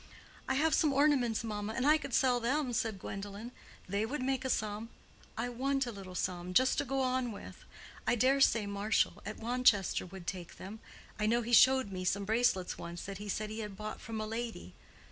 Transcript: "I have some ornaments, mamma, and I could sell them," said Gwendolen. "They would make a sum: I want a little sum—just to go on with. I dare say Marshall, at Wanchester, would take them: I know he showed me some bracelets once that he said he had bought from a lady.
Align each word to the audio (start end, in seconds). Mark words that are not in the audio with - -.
"I 0.47 0.55
have 0.55 0.73
some 0.73 0.93
ornaments, 0.93 1.43
mamma, 1.43 1.73
and 1.73 1.85
I 1.85 1.99
could 1.99 2.15
sell 2.15 2.39
them," 2.39 2.73
said 2.73 2.97
Gwendolen. 2.97 3.51
"They 3.87 4.03
would 4.03 4.23
make 4.23 4.43
a 4.43 4.49
sum: 4.49 4.89
I 5.37 5.47
want 5.47 5.85
a 5.85 5.91
little 5.91 6.15
sum—just 6.15 6.79
to 6.79 6.85
go 6.85 7.01
on 7.01 7.31
with. 7.31 7.63
I 8.07 8.15
dare 8.15 8.41
say 8.41 8.65
Marshall, 8.65 9.21
at 9.27 9.37
Wanchester, 9.37 10.07
would 10.07 10.25
take 10.25 10.57
them: 10.57 10.79
I 11.19 11.27
know 11.27 11.43
he 11.43 11.53
showed 11.53 11.91
me 11.91 12.03
some 12.03 12.25
bracelets 12.25 12.79
once 12.79 13.03
that 13.03 13.19
he 13.19 13.29
said 13.29 13.51
he 13.51 13.59
had 13.59 13.77
bought 13.77 14.01
from 14.01 14.19
a 14.19 14.25
lady. 14.25 14.73